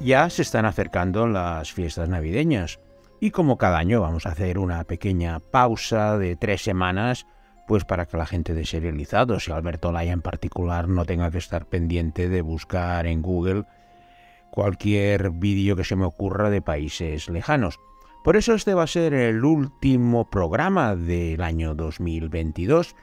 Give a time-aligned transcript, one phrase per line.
[0.00, 2.78] Ya se están acercando las fiestas navideñas
[3.20, 7.26] y como cada año vamos a hacer una pequeña pausa de tres semanas
[7.66, 11.38] pues para que la gente de serializados y Alberto Laya en particular no tenga que
[11.38, 13.64] estar pendiente de buscar en Google
[14.50, 17.78] cualquier vídeo que se me ocurra de países lejanos.
[18.24, 22.94] Por eso este va a ser el último programa del año 2022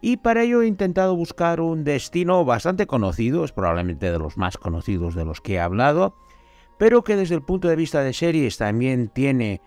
[0.00, 4.56] y para ello he intentado buscar un destino bastante conocido, es probablemente de los más
[4.56, 6.16] conocidos de los que he hablado,
[6.80, 9.60] pero que desde el punto de vista de series también tiene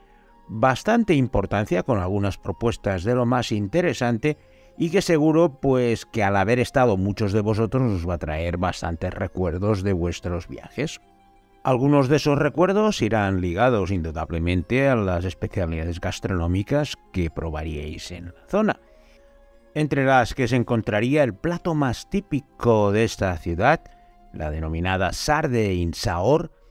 [0.47, 4.35] bastante importancia con algunas propuestas de lo más interesante
[4.79, 8.57] y que seguro pues que al haber estado muchos de vosotros os va a traer
[8.57, 11.01] bastantes recuerdos de vuestros viajes.
[11.63, 18.47] Algunos de esos recuerdos irán ligados indudablemente a las especialidades gastronómicas que probaríais en la
[18.47, 18.79] zona,
[19.75, 23.81] entre las que se encontraría el plato más típico de esta ciudad,
[24.33, 26.62] la denominada sarde saor,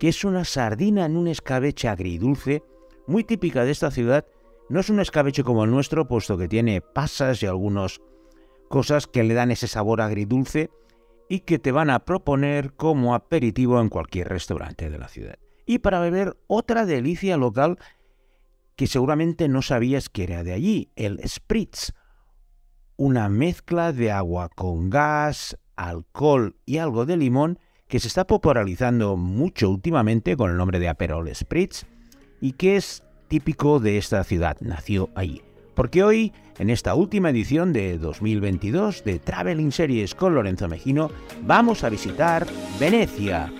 [0.00, 2.64] que es una sardina en un escabeche agridulce
[3.06, 4.26] muy típica de esta ciudad.
[4.70, 8.00] No es un escabeche como el nuestro, puesto que tiene pasas y algunas
[8.70, 10.70] cosas que le dan ese sabor agridulce
[11.28, 15.38] y que te van a proponer como aperitivo en cualquier restaurante de la ciudad.
[15.66, 17.78] Y para beber otra delicia local
[18.76, 21.92] que seguramente no sabías que era de allí, el spritz,
[22.96, 27.58] una mezcla de agua con gas, alcohol y algo de limón
[27.90, 31.84] que se está popularizando mucho últimamente con el nombre de Aperol Spritz
[32.40, 35.42] y que es típico de esta ciudad, nació allí.
[35.74, 41.10] Porque hoy, en esta última edición de 2022 de Traveling Series con Lorenzo Mejino,
[41.42, 42.46] vamos a visitar
[42.78, 43.52] Venecia.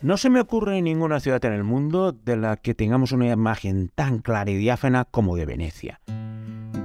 [0.00, 3.90] No se me ocurre ninguna ciudad en el mundo de la que tengamos una imagen
[3.94, 6.00] tan clara y diáfana como de Venecia.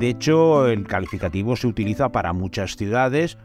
[0.01, 3.37] De hecho, el calificativo se utiliza para muchas ciudades,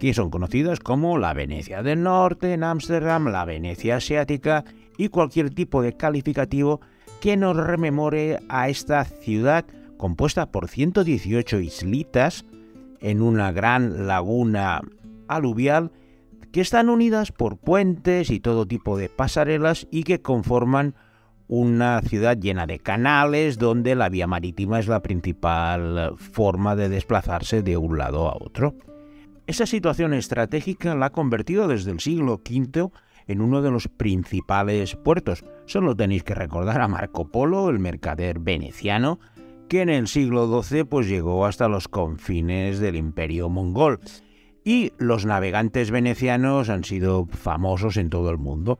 [0.00, 4.64] que son conocidas como la Venecia del Norte, en Ámsterdam, la Venecia asiática
[4.98, 6.80] y cualquier tipo de calificativo
[7.20, 9.64] que nos rememore a esta ciudad
[9.96, 12.46] compuesta por 118 islitas
[12.98, 14.80] en una gran laguna
[15.28, 15.92] aluvial
[16.50, 20.96] que están unidas por puentes y todo tipo de pasarelas y que conforman
[21.54, 27.62] una ciudad llena de canales donde la vía marítima es la principal forma de desplazarse
[27.62, 28.74] de un lado a otro.
[29.46, 32.90] Esa situación estratégica la ha convertido desde el siglo V
[33.26, 35.44] en uno de los principales puertos.
[35.66, 39.20] Solo tenéis que recordar a Marco Polo, el mercader veneciano,
[39.68, 44.00] que en el siglo XII pues, llegó hasta los confines del imperio mongol.
[44.64, 48.78] Y los navegantes venecianos han sido famosos en todo el mundo.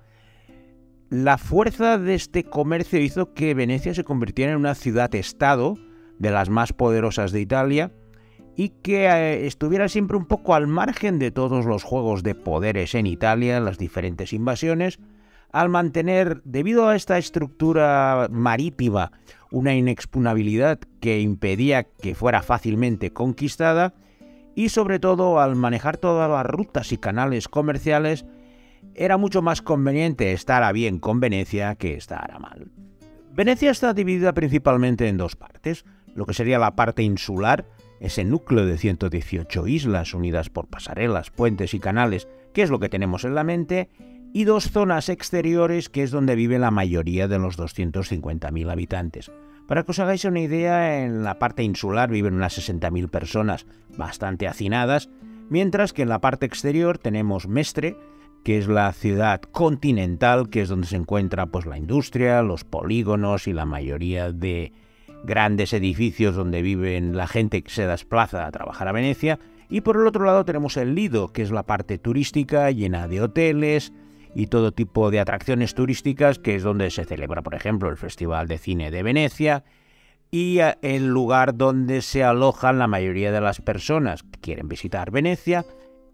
[1.12, 5.77] La fuerza de este comercio hizo que Venecia se convirtiera en una ciudad-estado
[6.19, 7.93] de las más poderosas de Italia,
[8.56, 12.95] y que eh, estuviera siempre un poco al margen de todos los juegos de poderes
[12.95, 15.00] en Italia, las diferentes invasiones,
[15.53, 19.12] al mantener, debido a esta estructura marítima,
[19.50, 23.93] una inexpugnabilidad que impedía que fuera fácilmente conquistada,
[24.55, 28.25] y sobre todo al manejar todas las rutas y canales comerciales,
[28.94, 32.70] era mucho más conveniente estar a bien con Venecia que estar a mal.
[33.34, 35.84] Venecia está dividida principalmente en dos partes,
[36.15, 37.66] lo que sería la parte insular,
[38.00, 42.88] ese núcleo de 118 islas unidas por pasarelas, puentes y canales, que es lo que
[42.88, 43.88] tenemos en la mente,
[44.34, 49.31] y dos zonas exteriores, que es donde vive la mayoría de los 250.000 habitantes.
[49.69, 53.66] Para que os hagáis una idea, en la parte insular viven unas 60.000 personas
[53.97, 55.09] bastante hacinadas,
[55.49, 57.97] mientras que en la parte exterior tenemos Mestre,
[58.45, 63.47] que es la ciudad continental, que es donde se encuentra pues, la industria, los polígonos
[63.47, 64.73] y la mayoría de
[65.25, 69.39] grandes edificios donde viven la gente que se desplaza a trabajar a Venecia.
[69.69, 73.23] Y por el otro lado tenemos el Lido, que es la parte turística llena de
[73.23, 73.93] hoteles
[74.35, 78.49] y todo tipo de atracciones turísticas, que es donde se celebra, por ejemplo, el Festival
[78.49, 79.65] de Cine de Venecia
[80.31, 85.11] y eh, el lugar donde se alojan la mayoría de las personas que quieren visitar
[85.11, 85.65] Venecia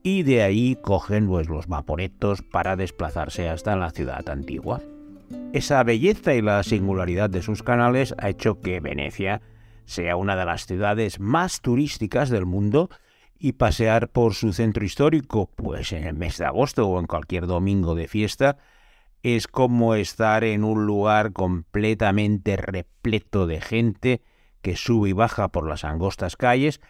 [0.03, 4.81] y de ahí cogen pues, los vaporetos para desplazarse hasta la ciudad antigua.
[5.53, 9.41] Esa belleza y la singularidad de sus canales ha hecho que Venecia
[9.85, 12.91] sea una de las ciudades más turísticas del mundo
[13.39, 17.47] y pasear por su centro histórico, pues en el mes de agosto o en cualquier
[17.47, 18.59] domingo de fiesta,
[19.23, 24.23] es como estar en un lugar completamente repleto de gente
[24.61, 26.81] que sube y baja por las angostas calles,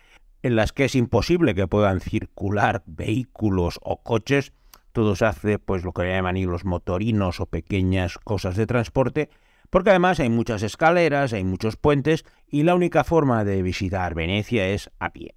[0.43, 4.52] en las que es imposible que puedan circular vehículos o coches
[4.99, 9.31] todo se hace pues lo que llaman los motorinos o pequeñas cosas de transporte,
[9.70, 14.67] porque además hay muchas escaleras, hay muchos puentes y la única forma de visitar Venecia
[14.67, 15.37] es a pie.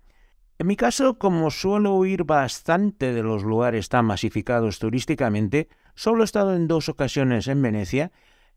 [0.57, 6.25] En mi caso, como suelo huir bastante de los lugares tan masificados turísticamente, solo he
[6.25, 8.12] estado en dos ocasiones en Venecia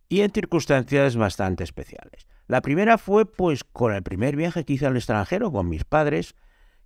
[0.08, 2.26] y en circunstancias bastante especiales.
[2.46, 6.34] La primera fue pues con el primer viaje que hice al extranjero con mis padres,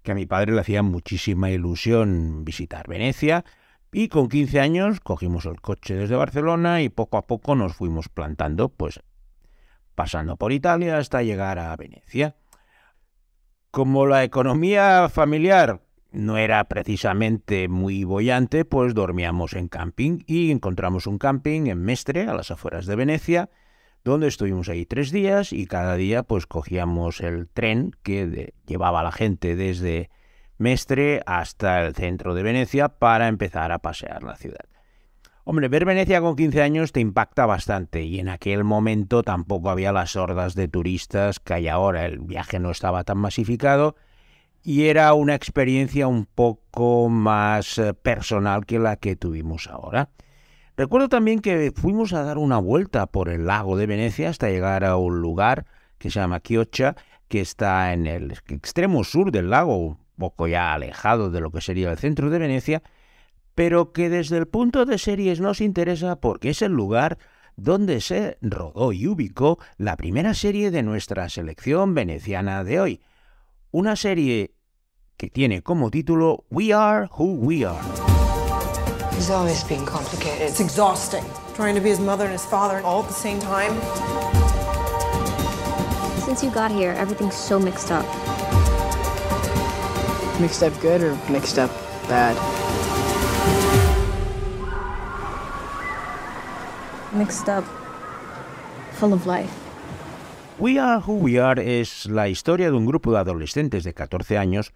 [0.03, 3.45] que a mi padre le hacía muchísima ilusión visitar Venecia,
[3.91, 8.09] y con 15 años cogimos el coche desde Barcelona y poco a poco nos fuimos
[8.09, 9.01] plantando, pues
[9.95, 12.37] pasando por Italia hasta llegar a Venecia.
[13.71, 21.07] Como la economía familiar no era precisamente muy bollante, pues dormíamos en camping y encontramos
[21.07, 23.51] un camping en Mestre, a las afueras de Venecia,
[24.05, 29.05] donde estuvimos ahí tres días y cada día pues cogíamos el tren que llevaba a
[29.05, 30.11] la gente desde
[30.57, 34.65] Mestre hasta el centro de Venecia para empezar a pasear la ciudad.
[35.45, 39.93] Hombre, ver Venecia con 15 años te impacta bastante y en aquel momento tampoco había
[39.93, 42.05] las hordas de turistas que hay ahora.
[42.05, 43.97] El viaje no estaba tan masificado
[44.63, 50.11] y era una experiencia un poco más eh, personal que la que tuvimos ahora.
[50.77, 54.85] Recuerdo también que fuimos a dar una vuelta por el lago de Venecia hasta llegar
[54.85, 55.67] a un lugar
[55.99, 56.97] que se llama Chioccia,
[57.29, 61.61] que está en el extremo sur del lago, un poco ya alejado de lo que
[61.61, 62.83] sería el centro de Venecia,
[63.55, 67.19] pero que desde el punto de series nos interesa porque es el lugar
[67.57, 73.01] donde se rodó y ubicó la primera serie de nuestra selección veneciana de hoy.
[73.73, 74.55] Una serie
[75.17, 77.83] que tiene como título We Are Who We Are.
[79.15, 80.49] He's always being complicated.
[80.49, 81.25] It's exhausting.
[81.55, 83.75] Trying to be his mother and his father all at the same time.
[86.25, 88.07] Since you got here, everything's so mixed up.
[90.41, 91.71] Mixed up good or mixed up
[92.09, 92.37] bad?
[97.13, 97.65] mixed up,
[98.93, 99.68] full of life.
[100.61, 104.39] We Are Who We Are es la historia de un grupo de adolescentes de 14
[104.39, 104.73] años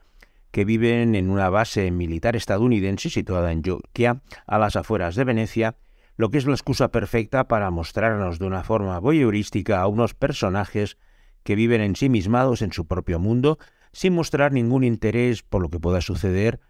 [0.53, 5.75] que viven en una base militar estadounidense situada en Yokia, a las afueras de Venecia,
[6.17, 10.99] lo que es la excusa perfecta para mostrarnos de una forma voyeurística a unos personajes
[11.43, 13.59] que viven ensimismados en su propio mundo,
[13.93, 16.61] sin mostrar ningún interés por lo que pueda suceder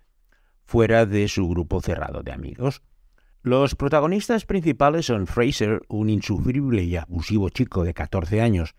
[0.64, 2.80] fuera de su grupo cerrado de amigos.
[3.42, 8.74] Los protagonistas principales son Fraser, un insufrible y abusivo chico de 14 años,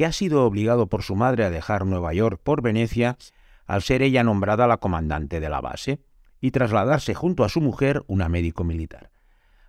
[0.00, 3.18] que ha sido obligado por su madre a dejar Nueva York por Venecia
[3.66, 6.00] al ser ella nombrada la comandante de la base
[6.40, 9.10] y trasladarse junto a su mujer, una médico militar.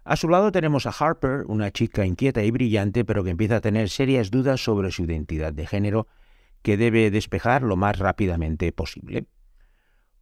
[0.06, 3.60] A su lado tenemos a Harper, una chica inquieta y brillante, pero que empieza a
[3.60, 6.07] tener serias dudas sobre su identidad de género,
[6.62, 9.25] que debe despejar lo más rápidamente posible.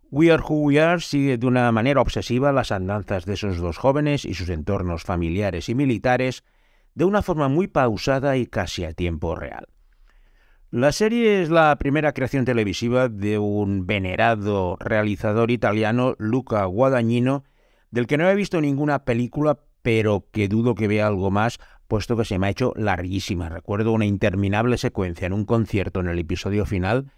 [0.09, 3.77] We Are Who We Are sigue de una manera obsesiva las andanzas de esos dos
[3.77, 6.43] jóvenes y sus entornos familiares y militares
[6.95, 9.67] de una forma muy pausada y casi a tiempo real.
[10.71, 17.43] La serie es la primera creación televisiva de un venerado realizador italiano, Luca Guadagnino,
[17.89, 21.57] del que no he visto ninguna película, pero que dudo que vea algo más,
[21.87, 23.49] puesto que se me ha hecho larguísima.
[23.49, 27.11] Recuerdo una interminable secuencia en un concierto en el episodio final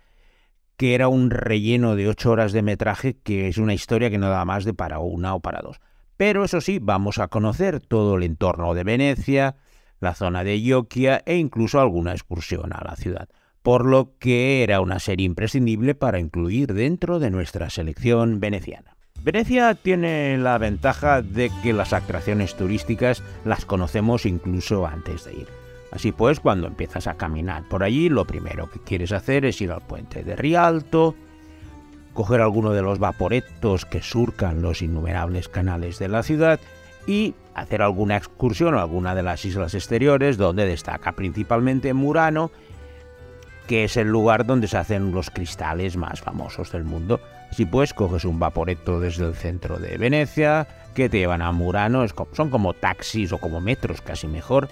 [0.78, 4.30] que era un relleno de ocho horas de metraje, que es una historia que no
[4.30, 5.82] da más de para una o para dos.
[6.16, 9.58] Pero eso sí, vamos a conocer todo el entorno de Venecia,
[10.00, 13.30] la zona de Ioquia e incluso alguna excursión a la ciudad,
[13.64, 18.96] por lo que era una serie imprescindible para incluir dentro de nuestra selección veneciana.
[19.24, 25.48] Venecia tiene la ventaja de que las atracciones turísticas las conocemos incluso antes de ir.
[25.92, 29.72] Así pues, cuando empiezas a caminar por allí, lo primero que quieres hacer es ir
[29.72, 31.16] al puente de Rialto,
[32.14, 36.60] coger alguno de los vaporetos que surcan los innumerables canales de la ciudad
[37.06, 42.52] y hacer alguna excursión a alguna de las islas exteriores donde destaca principalmente Murano,
[43.68, 47.20] que es el lugar donde se hacen los cristales más famosos del mundo.
[47.50, 52.06] Así pues, coges un vaporeto desde el centro de Venecia, que te llevan a Murano,
[52.34, 54.70] son como taxis o como metros casi mejor,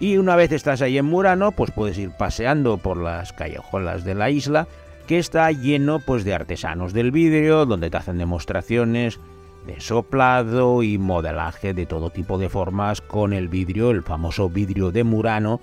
[0.00, 4.14] y una vez estás ahí en Murano, pues puedes ir paseando por las callejuelas de
[4.14, 4.68] la isla,
[5.06, 9.18] que está lleno pues de artesanos del vidrio, donde te hacen demostraciones
[9.66, 14.92] de soplado y modelaje de todo tipo de formas con el vidrio, el famoso vidrio
[14.92, 15.60] de Murano,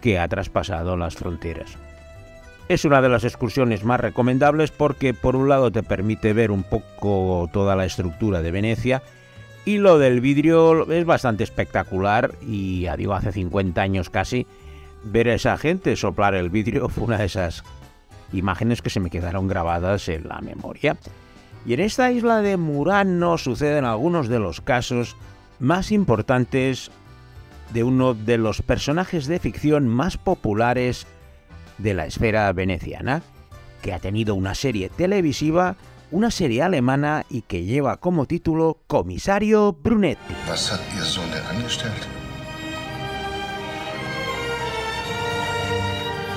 [0.00, 1.78] que ha traspasado las fronteras.
[2.68, 6.62] Es una de las excursiones más recomendables porque por un lado te permite ver un
[6.62, 9.02] poco toda la estructura de Venecia
[9.64, 14.46] y lo del vidrio es bastante espectacular y, ya digo, hace 50 años casi,
[15.04, 17.62] ver a esa gente soplar el vidrio fue una de esas
[18.32, 20.96] imágenes que se me quedaron grabadas en la memoria.
[21.64, 25.16] Y en esta isla de Murano suceden algunos de los casos
[25.60, 26.90] más importantes
[27.72, 31.06] de uno de los personajes de ficción más populares
[31.82, 33.22] de la esfera veneciana,
[33.82, 35.76] que ha tenido una serie televisiva,
[36.10, 40.34] una serie alemana y que lleva como título Comisario Brunetti.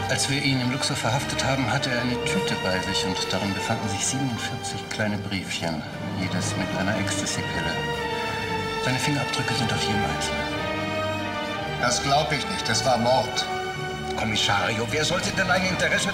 [0.10, 3.54] Als wir ihn im Luxor verhaftet haben, hatte er eine Tüte bei sich und darin
[3.54, 5.82] befanden sich 47 kleine Briefchen,
[6.22, 7.74] jedes mit einer Ecstasy-Pille.
[8.86, 10.56] Seine Fingerabdrücke sind auf jedem einzelnen.
[11.82, 12.70] Das glaube ich nicht.
[12.70, 13.46] Das war Mord.
[15.68, 16.10] Interesse?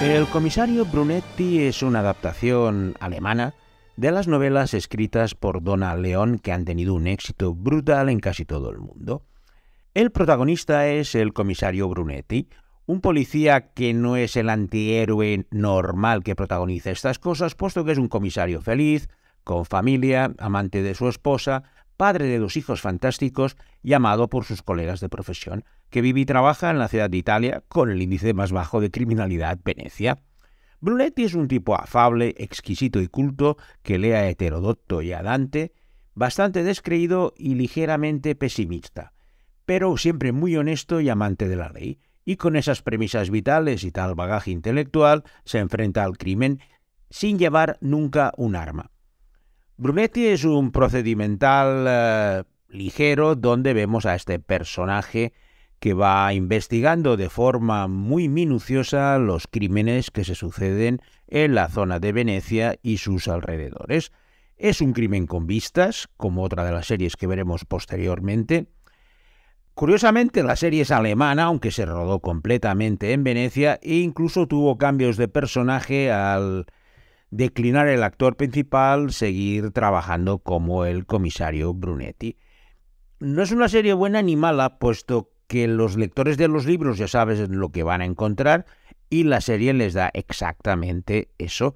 [0.00, 3.54] El comisario Brunetti es una adaptación alemana
[3.96, 8.44] de las novelas escritas por Donna León que han tenido un éxito brutal en casi
[8.44, 9.24] todo el mundo.
[9.94, 12.48] El protagonista es el comisario Brunetti,
[12.86, 17.98] un policía que no es el antihéroe normal que protagoniza estas cosas, puesto que es
[17.98, 19.08] un comisario feliz,
[19.44, 21.64] con familia, amante de su esposa,
[21.96, 26.26] padre de dos hijos fantásticos y amado por sus colegas de profesión, que vive y
[26.26, 30.18] trabaja en la ciudad de Italia con el índice más bajo de criminalidad, Venecia.
[30.80, 35.22] Brunetti es un tipo afable, exquisito y culto que lee a Heterodoto y a
[36.14, 39.12] bastante descreído y ligeramente pesimista,
[39.64, 43.90] pero siempre muy honesto y amante de la ley, y con esas premisas vitales y
[43.90, 46.60] tal bagaje intelectual se enfrenta al crimen
[47.10, 48.91] sin llevar nunca un arma.
[49.76, 55.32] Brunetti es un procedimental eh, ligero donde vemos a este personaje
[55.80, 61.98] que va investigando de forma muy minuciosa los crímenes que se suceden en la zona
[61.98, 64.12] de Venecia y sus alrededores.
[64.56, 68.68] Es un crimen con vistas, como otra de las series que veremos posteriormente.
[69.74, 75.16] Curiosamente, la serie es alemana, aunque se rodó completamente en Venecia e incluso tuvo cambios
[75.16, 76.66] de personaje al
[77.32, 82.36] declinar el actor principal, seguir trabajando como el comisario Brunetti.
[83.18, 87.08] No es una serie buena ni mala, puesto que los lectores de los libros ya
[87.08, 88.66] saben lo que van a encontrar
[89.08, 91.74] y la serie les da exactamente eso.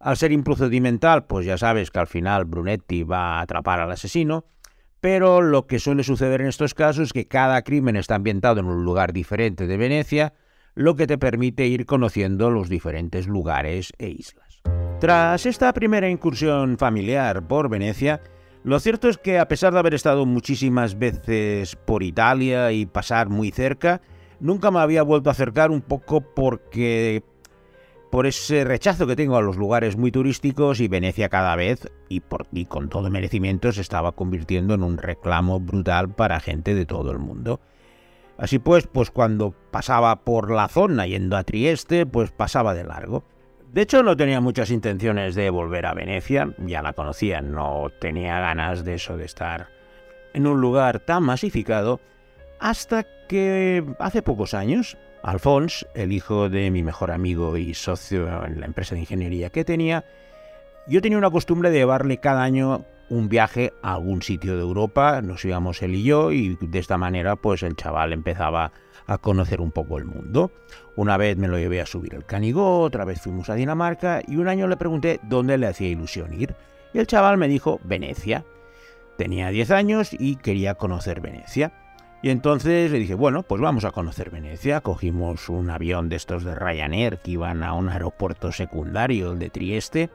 [0.00, 4.44] Al ser improcedimental, pues ya sabes que al final Brunetti va a atrapar al asesino,
[5.00, 8.66] pero lo que suele suceder en estos casos es que cada crimen está ambientado en
[8.66, 10.34] un lugar diferente de Venecia,
[10.74, 14.45] lo que te permite ir conociendo los diferentes lugares e islas.
[15.00, 18.22] Tras esta primera incursión familiar por Venecia,
[18.64, 23.28] lo cierto es que a pesar de haber estado muchísimas veces por Italia y pasar
[23.28, 24.00] muy cerca,
[24.40, 27.22] nunca me había vuelto a acercar un poco porque
[28.10, 32.20] por ese rechazo que tengo a los lugares muy turísticos y Venecia cada vez, y,
[32.20, 37.10] por, con todo merecimiento, se estaba convirtiendo en un reclamo brutal para gente de todo
[37.12, 37.60] el mundo.
[38.38, 43.24] Así pues, pues cuando pasaba por la zona yendo a Trieste, pues pasaba de largo.
[43.76, 48.40] De hecho, no tenía muchas intenciones de volver a Venecia, ya la conocía, no tenía
[48.40, 49.68] ganas de eso de estar
[50.32, 52.00] en un lugar tan masificado,
[52.58, 58.60] hasta que hace pocos años, Alphonse, el hijo de mi mejor amigo y socio en
[58.60, 60.06] la empresa de ingeniería que tenía,
[60.86, 65.20] yo tenía una costumbre de llevarle cada año un viaje a algún sitio de Europa,
[65.22, 68.72] nos íbamos él y yo, y de esta manera pues el chaval empezaba
[69.06, 70.50] a conocer un poco el mundo.
[70.96, 74.36] Una vez me lo llevé a subir el Canigó, otra vez fuimos a Dinamarca y
[74.36, 76.54] un año le pregunté dónde le hacía ilusión ir.
[76.92, 78.44] Y el chaval me dijo Venecia.
[79.16, 81.72] Tenía 10 años y quería conocer Venecia.
[82.22, 84.80] Y entonces le dije, bueno, pues vamos a conocer Venecia.
[84.80, 90.10] Cogimos un avión de estos de Ryanair que iban a un aeropuerto secundario, de Trieste.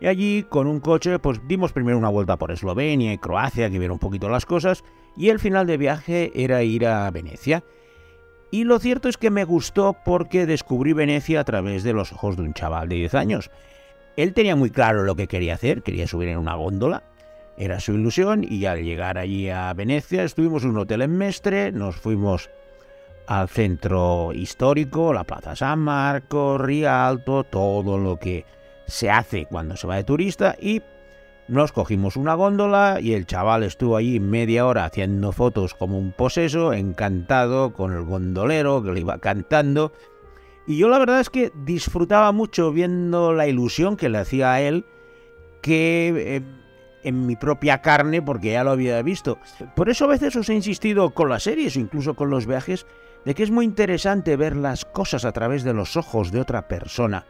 [0.00, 3.78] Y allí, con un coche, pues dimos primero una vuelta por Eslovenia y Croacia, que
[3.78, 4.84] vieron un poquito las cosas.
[5.16, 7.64] Y el final de viaje era ir a Venecia.
[8.50, 12.36] Y lo cierto es que me gustó porque descubrí Venecia a través de los ojos
[12.36, 13.50] de un chaval de 10 años.
[14.16, 17.02] Él tenía muy claro lo que quería hacer, quería subir en una góndola,
[17.58, 21.72] era su ilusión y al llegar allí a Venecia estuvimos en un hotel en Mestre,
[21.72, 22.50] nos fuimos
[23.26, 28.44] al centro histórico, la Plaza San Marcos, Rialto, todo lo que
[28.86, 30.82] se hace cuando se va de turista y
[31.48, 36.12] nos cogimos una góndola y el chaval estuvo allí media hora haciendo fotos como un
[36.12, 39.92] poseso, encantado con el gondolero que le iba cantando.
[40.66, 44.60] Y yo la verdad es que disfrutaba mucho viendo la ilusión que le hacía a
[44.60, 44.84] él
[45.62, 46.42] que eh,
[47.04, 49.38] en mi propia carne porque ya lo había visto.
[49.76, 52.86] Por eso a veces os he insistido con las series o incluso con los viajes
[53.24, 56.66] de que es muy interesante ver las cosas a través de los ojos de otra
[56.66, 57.24] persona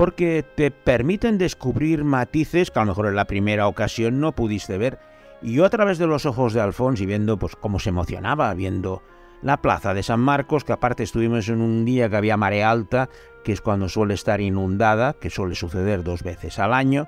[0.00, 4.78] porque te permiten descubrir matices que a lo mejor en la primera ocasión no pudiste
[4.78, 4.98] ver.
[5.42, 8.54] Y yo a través de los ojos de Alfonso y viendo pues cómo se emocionaba,
[8.54, 9.02] viendo
[9.42, 13.10] la plaza de San Marcos, que aparte estuvimos en un día que había marea alta,
[13.44, 17.06] que es cuando suele estar inundada, que suele suceder dos veces al año,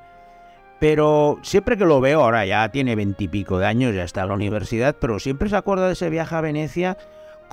[0.79, 4.35] Pero siempre que lo veo, ahora ya tiene veintipico de años, ya está en la
[4.35, 6.99] universidad, pero siempre se acuerda de ese viaje a Venecia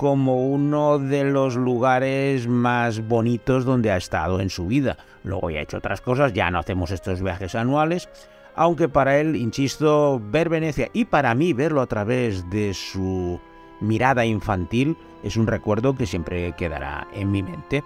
[0.00, 4.96] como uno de los lugares más bonitos donde ha estado en su vida.
[5.24, 8.08] Luego ya ha hecho otras cosas, ya no hacemos estos viajes anuales,
[8.54, 13.38] aunque para él, insisto, ver Venecia y para mí verlo a través de su
[13.82, 17.84] mirada infantil es un recuerdo que siempre quedará en mi mente.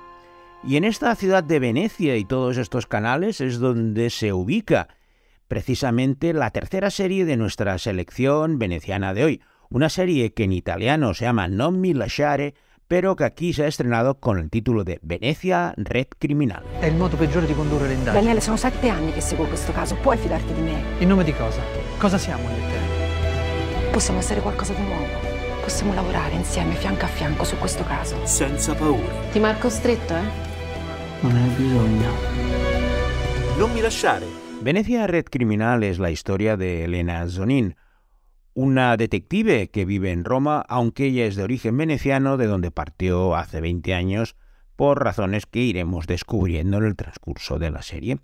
[0.62, 4.87] Y en esta ciudad de Venecia y todos estos canales es donde se ubica
[5.49, 9.40] precisamente la tercera serie de nuestra selección veneciana de hoy.
[9.75, 12.54] Una serie que en italiano se llama Non mi lasciare,
[12.87, 16.62] pero che aquí se ha estrenado con il titolo di Venezia Red Criminal.
[16.78, 18.23] È il modo peggiore di condurre le indagini.
[18.23, 20.81] Daniele, sono sette anni che seguo questo caso, puoi fidarti di me.
[21.00, 21.61] In nome di cosa?
[21.99, 23.90] Cosa siamo io e te?
[23.90, 25.09] Possiamo essere qualcosa di nuovo.
[25.62, 28.25] Possiamo lavorare insieme, fianco a fianco, su questo caso.
[28.26, 29.12] Senza paura.
[29.33, 30.23] Ti marco stretto, eh?
[31.19, 32.11] Non hai bisogno.
[33.59, 34.25] Non mi lasciare.
[34.61, 37.75] Venezia Red Criminal es la historia de Elena Zonin,
[38.54, 43.34] una detective que vive en Roma, aunque ella es de origen veneciano, de donde partió
[43.34, 44.37] hace 20 años,
[44.76, 48.18] por razones que iremos descubriendo en el transcurso de la serie.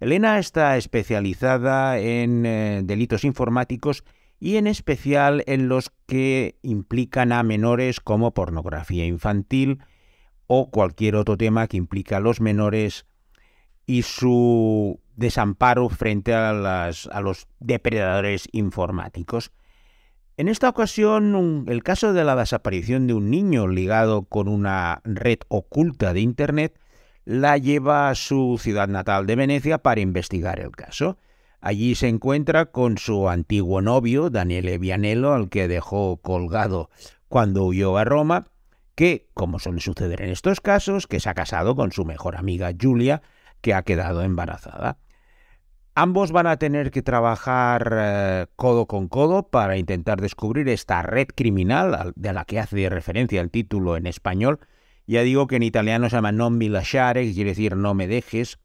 [0.00, 4.04] Elena está especializada en eh, delitos informáticos
[4.40, 9.80] y en especial en los que implican a menores como pornografía infantil
[10.46, 13.06] o cualquier otro tema que implica a los menores
[13.86, 19.50] y su desamparo frente a, los depredadores informáticos.
[20.38, 25.38] En esta ocasión, el caso de la desaparición de un niño ligado con una red
[25.48, 26.78] oculta de Internet
[27.24, 31.18] la lleva a su ciudad natal de Venecia para investigar el caso.
[31.60, 36.88] Allí se encuentra con su antiguo novio, Daniele Vianello, al que dejó colgado
[37.26, 38.46] cuando huyó a Roma,
[38.94, 42.72] que, como suele suceder en estos casos, que se ha casado con su mejor amiga
[42.80, 43.22] Julia,
[43.60, 44.98] que ha quedado embarazada.
[46.00, 51.26] Ambos van a tener que trabajar eh, codo con codo para intentar descubrir esta red
[51.34, 54.60] criminal de la que hace referencia el título en español.
[55.08, 58.60] Ya digo que en italiano se llama Non mi lasciare, quiere decir no me dejes,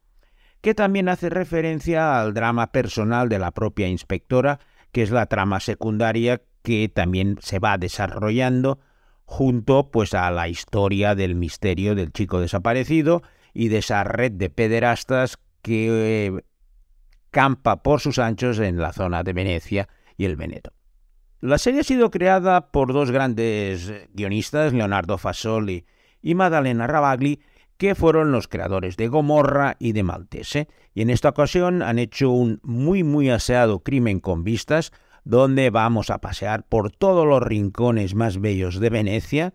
[0.60, 4.60] que también hace referencia al drama personal de la propia inspectora,
[4.92, 8.78] que es la trama secundaria que también se va desarrollando
[9.24, 14.50] junto pues a la historia del misterio del chico desaparecido y de esa red de
[14.50, 16.44] pederastas que eh,
[17.34, 20.72] campa por sus anchos en la zona de Venecia y el Veneto.
[21.40, 25.84] La serie ha sido creada por dos grandes guionistas, Leonardo Fasoli
[26.22, 27.42] y Maddalena Rabagli,
[27.76, 32.30] que fueron los creadores de Gomorra y de Maltese, y en esta ocasión han hecho
[32.30, 34.92] un muy muy aseado crimen con vistas,
[35.24, 39.54] donde vamos a pasear por todos los rincones más bellos de Venecia,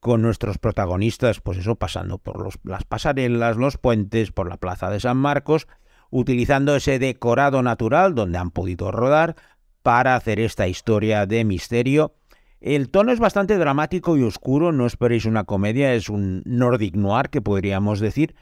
[0.00, 5.00] con nuestros protagonistas, pues eso, pasando por las pasarelas, los puentes, por la plaza de
[5.00, 5.66] San Marcos,
[6.14, 9.34] utilizando ese decorado natural donde han podido rodar
[9.82, 12.14] para hacer esta historia de misterio.
[12.60, 17.30] El tono es bastante dramático y oscuro, no esperéis una comedia, es un Nordic noir
[17.30, 18.36] que podríamos decir,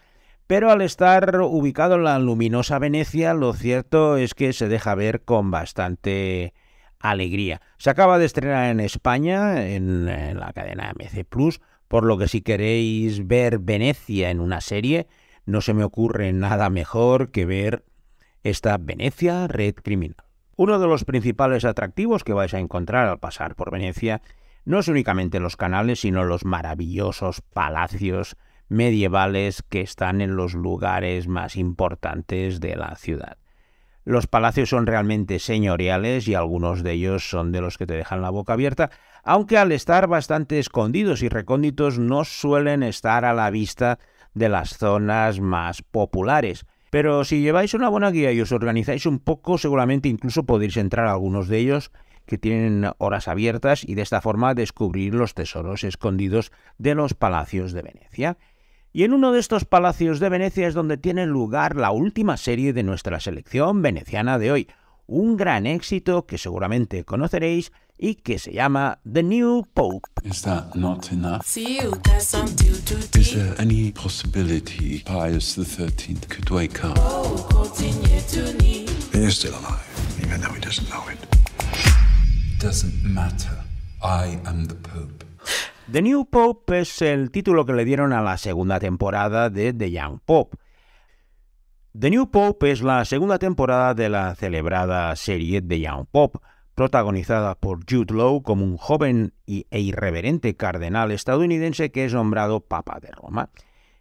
[0.47, 5.23] pero al estar ubicado en la luminosa Venecia, lo cierto es que se deja ver
[5.23, 6.53] con bastante
[7.01, 7.63] alegría.
[7.79, 10.05] Se acaba de estrenar en España, en,
[10.39, 15.07] la cadena MC Plus, por lo que si queréis ver Venecia en una serie,
[15.47, 17.85] no se me ocurre nada mejor que ver
[18.43, 20.25] esta Venecia Red Criminal.
[20.57, 24.23] Uno de los principales atractivos que vais a encontrar al pasar por Venecia
[24.65, 28.37] no es únicamente los canales, sino los maravillosos palacios
[28.69, 33.39] medievales que están en los lugares más importantes de la ciudad.
[34.05, 38.23] Los palacios son realmente señoriales y algunos de ellos son de los que te dejan
[38.23, 38.91] la boca abierta,
[39.23, 44.01] aunque al estar bastante escondidos y recónditos no suelen estar a la vista
[44.35, 46.67] de las zonas más populares.
[46.91, 51.07] Pero si lleváis una buena guía y os organizáis un poco, seguramente incluso podéis entrar
[51.07, 51.91] a algunos de ellos
[52.27, 57.73] que tienen horas abiertas y de esta forma descubrir los tesoros escondidos de los palacios
[57.73, 58.39] de Venecia.
[58.93, 62.73] Y en uno de estos palacios de Venecia es donde tiene lugar la última serie
[62.73, 64.69] de nuestra selección veneciana de hoy,
[65.07, 70.09] un gran éxito que seguramente conoceréis y que se llama The New Pope.
[70.25, 71.57] Is that not enough?
[71.57, 76.99] Is there any possibility Pius XIII could wake up?
[77.79, 81.19] He is still alive, even though he doesn't know it.
[82.59, 83.57] Doesn't matter.
[84.03, 85.25] I am the Pope.
[85.87, 89.93] The New Pope es el título que le dieron a la segunda temporada de The
[89.93, 90.59] Young Pope.
[91.97, 96.41] The New Pope es la segunda temporada de la celebrada serie The Young Pope,
[96.75, 102.99] protagonizada por Jude Law como un joven e irreverente cardenal estadounidense que es nombrado Papa
[103.01, 103.51] de Roma.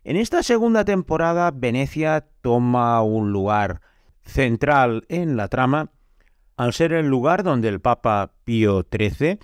[0.03, 3.81] En esta segunda temporada, Venecia toma un lugar
[4.23, 5.91] central en la trama,
[6.57, 9.39] al ser el lugar donde el Papa Pío XIII,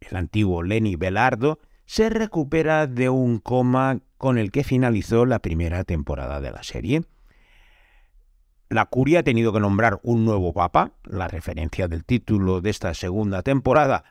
[0.00, 5.84] el antiguo Lenny Belardo, se recupera de un coma con el que finalizó la primera
[5.84, 7.02] temporada de la serie.
[8.72, 12.94] La curia ha tenido que nombrar un nuevo papa, la referencia del título de esta
[12.94, 14.04] segunda temporada,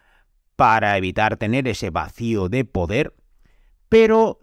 [0.55, 3.15] para evitar tener ese vacío de poder,
[3.89, 4.39] pero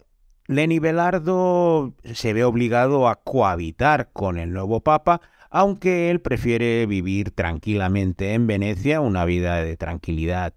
[0.48, 7.31] Lenny Belardo se ve obligado a cohabitar con el nuevo papa, aunque él prefiere vivir
[7.31, 10.52] tranquilamente en Venecia, una vida de tranquilidad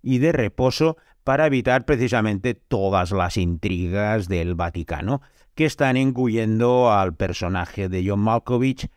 [0.00, 5.20] y de reposo, para evitar precisamente todas las intrigas del Vaticano
[5.54, 8.88] que están enguyendo al personaje de John Malkovich,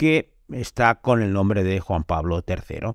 [0.00, 2.92] que está con el nombre de Juan Pablo III.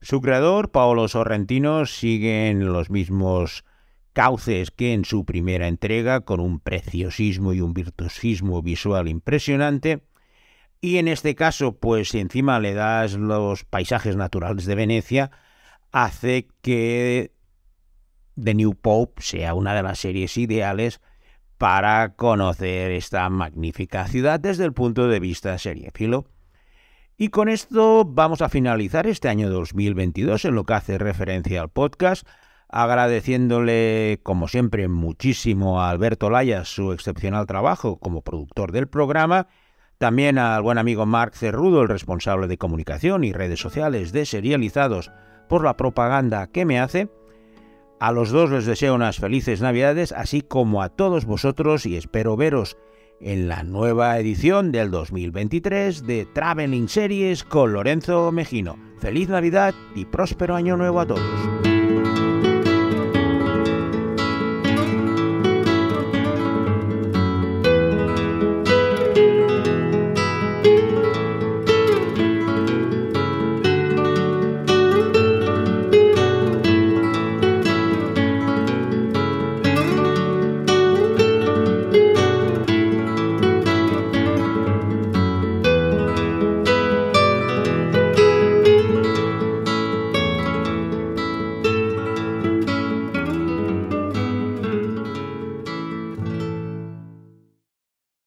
[0.00, 3.66] Su creador, Paolo Sorrentino, sigue en los mismos
[4.14, 10.02] cauces que en su primera entrega, con un preciosismo y un virtuosismo visual impresionante.
[10.80, 15.30] Y en este caso, pues si encima le das los paisajes naturales de Venecia,
[15.92, 17.34] hace que
[18.42, 21.02] The New Pope sea una de las series ideales
[21.58, 26.26] para conocer esta magnífica ciudad desde el punto de vista seriéfilo.
[27.16, 31.68] Y con esto vamos a finalizar este año 2022 en lo que hace referencia al
[31.68, 32.26] podcast,
[32.68, 39.46] agradeciéndole, como siempre, muchísimo a Alberto Laya su excepcional trabajo como productor del programa,
[39.98, 45.12] también al buen amigo Marc Cerrudo, el responsable de comunicación y redes sociales de Serializados,
[45.48, 47.08] por la propaganda que me hace.
[48.00, 52.36] A los dos les deseo unas felices Navidades, así como a todos vosotros y espero
[52.36, 52.76] veros
[53.20, 58.76] en la nueva edición del 2023 de Traveling Series con Lorenzo Mejino.
[58.98, 61.63] Feliz Navidad y próspero año nuevo a todos.